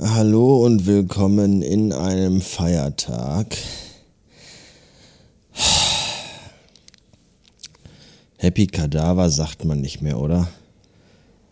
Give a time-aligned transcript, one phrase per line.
[0.00, 3.56] Hallo und willkommen in einem Feiertag.
[8.38, 10.48] Happy Kadaver sagt man nicht mehr, oder?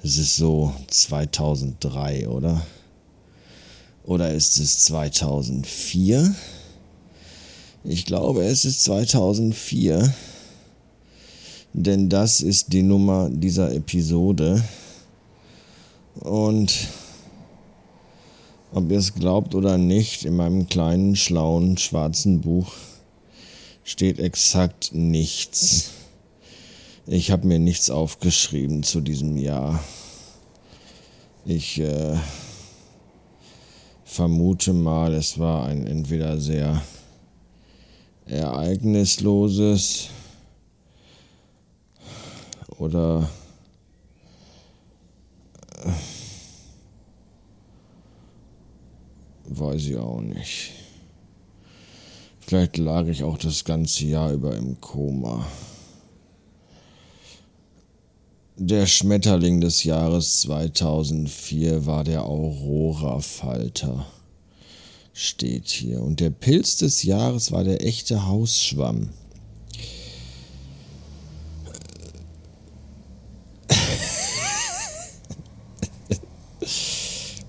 [0.02, 2.66] Es ist so 2003, oder?
[4.02, 6.34] Oder ist es 2004?
[7.84, 10.12] Ich glaube, es ist 2004.
[11.74, 14.62] Denn das ist die Nummer dieser Episode.
[16.20, 16.88] Und
[18.72, 22.72] ob ihr es glaubt oder nicht, in meinem kleinen, schlauen, schwarzen Buch
[23.84, 25.90] steht exakt nichts.
[27.06, 29.82] Ich habe mir nichts aufgeschrieben zu diesem Jahr.
[31.44, 32.16] Ich äh,
[34.04, 36.80] vermute mal, es war ein entweder sehr
[38.26, 40.10] ereignisloses
[42.82, 43.28] oder
[45.84, 45.90] äh,
[49.54, 50.70] Weiß ich auch nicht.
[52.40, 55.46] Vielleicht lag ich auch das ganze Jahr über im Koma.
[58.56, 64.06] Der Schmetterling des Jahres 2004 war der Aurora-Falter.
[65.12, 66.00] Steht hier.
[66.00, 69.10] Und der Pilz des Jahres war der echte Hausschwamm.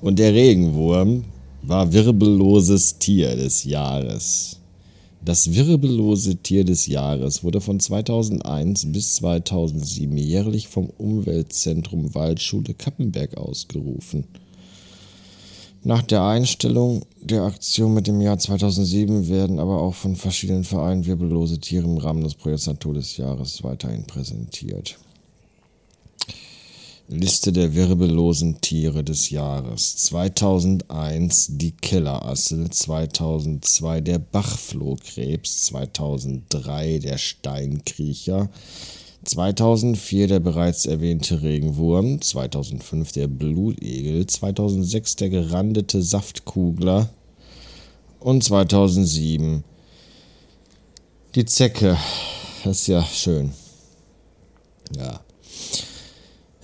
[0.03, 1.23] Und der Regenwurm
[1.61, 4.59] war wirbelloses Tier des Jahres.
[5.23, 13.37] Das wirbellose Tier des Jahres wurde von 2001 bis 2007 jährlich vom Umweltzentrum Waldschule Kappenberg
[13.37, 14.25] ausgerufen.
[15.85, 21.05] Nach der Einstellung der Aktion mit dem Jahr 2007 werden aber auch von verschiedenen Vereinen
[21.05, 24.97] wirbellose Tiere im Rahmen des Projekts Natur des Jahres weiterhin präsentiert.
[27.09, 29.97] Liste der wirbellosen Tiere des Jahres.
[29.97, 38.49] 2001 die Kellerassel, 2002 der Bachflohkrebs, 2003 der Steinkriecher,
[39.25, 47.09] 2004 der bereits erwähnte Regenwurm, 2005 der Blutegel, 2006 der gerandete Saftkugler
[48.19, 49.63] und 2007
[51.35, 51.97] die Zecke.
[52.63, 53.51] Das ist ja schön.
[54.97, 55.19] Ja.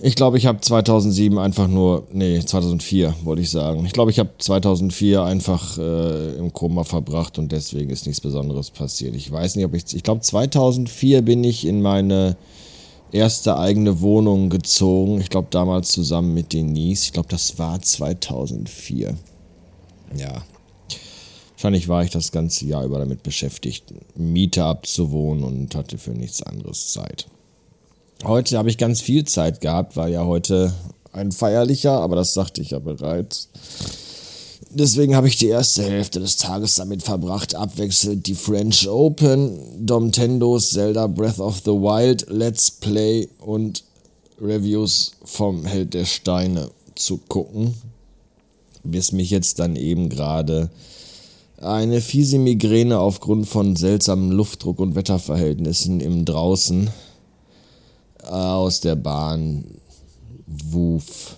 [0.02, 3.84] Ich glaube, ich habe 2007 einfach nur, nee, 2004 wollte ich sagen.
[3.84, 8.70] Ich glaube, ich habe 2004 einfach äh, im Koma verbracht und deswegen ist nichts Besonderes
[8.70, 9.14] passiert.
[9.14, 12.36] Ich weiß nicht, ob ich, ich glaube, 2004 bin ich in meine
[13.12, 15.20] erste eigene Wohnung gezogen.
[15.20, 17.04] Ich glaube, damals zusammen mit Denise.
[17.04, 19.16] Ich glaube, das war 2004.
[20.16, 20.42] Ja.
[21.56, 26.42] Wahrscheinlich war ich das ganze Jahr über damit beschäftigt, Miete abzuwohnen und hatte für nichts
[26.42, 27.26] anderes Zeit.
[28.24, 30.74] Heute habe ich ganz viel Zeit gehabt, weil ja heute
[31.12, 33.48] ein feierlicher, aber das sagte ich ja bereits.
[34.72, 40.70] Deswegen habe ich die erste Hälfte des Tages damit verbracht, abwechselnd die French Open, Domtendos
[40.70, 43.84] Zelda Breath of the Wild, Let's Play und
[44.40, 47.74] Reviews vom Held der Steine zu gucken.
[48.84, 50.70] Bis mich jetzt dann eben gerade
[51.56, 56.90] eine fiese Migräne aufgrund von seltsamen Luftdruck und Wetterverhältnissen im Draußen
[58.30, 59.64] aus der Bahn
[60.46, 61.36] wuf,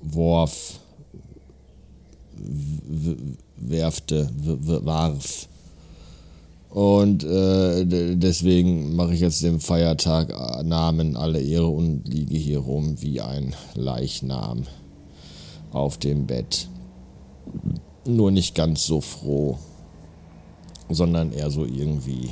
[0.00, 0.80] worf,
[3.56, 5.48] werfte, warf.
[6.70, 7.84] Und äh,
[8.16, 13.20] deswegen mache ich jetzt dem Feiertag äh, Namen alle Ehre und liege hier rum wie
[13.20, 14.64] ein Leichnam
[15.70, 16.68] auf dem Bett.
[18.06, 19.56] Nur nicht ganz so froh,
[20.88, 22.30] sondern eher so irgendwie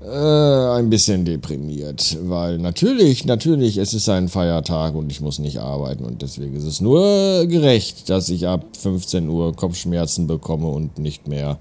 [0.00, 5.58] äh, ein bisschen deprimiert, weil natürlich, natürlich, es ist ein Feiertag und ich muss nicht
[5.58, 10.98] arbeiten und deswegen ist es nur gerecht, dass ich ab 15 Uhr Kopfschmerzen bekomme und
[10.98, 11.58] nicht mehr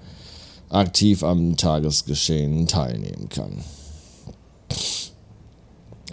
[0.69, 3.63] aktiv am Tagesgeschehen teilnehmen kann.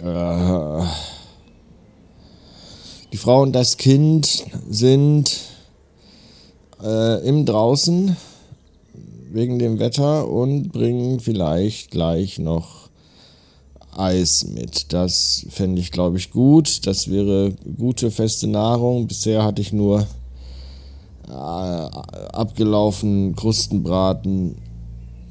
[0.01, 0.85] Äh,
[3.11, 5.31] die Frau und das Kind sind
[6.83, 8.17] äh, im Draußen
[9.35, 12.89] wegen dem Wetter und bringen vielleicht gleich noch
[13.93, 14.93] Eis mit.
[14.93, 16.87] Das fände ich, glaube ich, gut.
[16.87, 19.07] Das wäre gute, feste Nahrung.
[19.07, 20.07] Bisher hatte ich nur
[21.27, 24.55] äh, abgelaufen Krustenbraten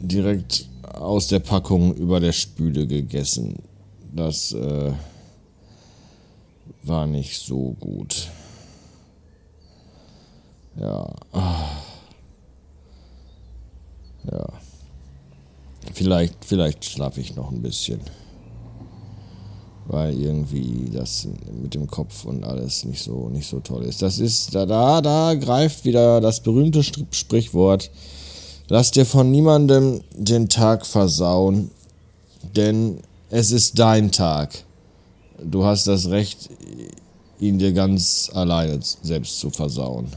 [0.01, 3.55] direkt aus der Packung über der Spüle gegessen.
[4.15, 4.93] Das äh,
[6.83, 8.29] war nicht so gut.
[10.79, 11.11] Ja.
[11.33, 11.84] Ah.
[16.05, 17.99] Vielleicht, vielleicht schlafe ich noch ein bisschen.
[19.87, 21.29] weil irgendwie das
[21.63, 24.03] mit dem Kopf und alles nicht so nicht so toll ist.
[24.03, 27.91] Das ist da da da greift wieder das berühmte Sprichwort:
[28.69, 31.71] Lass dir von niemandem den Tag versauen,
[32.55, 32.99] denn
[33.31, 34.65] es ist dein Tag.
[35.43, 36.51] Du hast das Recht,
[37.41, 40.09] ihn dir ganz alleine selbst zu versauen.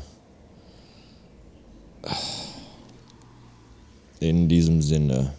[4.19, 5.31] In diesem Sinne.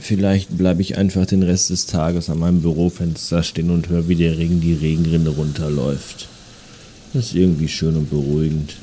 [0.00, 4.14] Vielleicht bleibe ich einfach den Rest des Tages an meinem Bürofenster stehen und höre, wie
[4.14, 6.28] der Regen die Regenrinne runterläuft.
[7.12, 8.76] Das ist irgendwie schön und beruhigend.